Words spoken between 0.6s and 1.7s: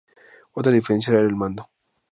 diferencia era el mando.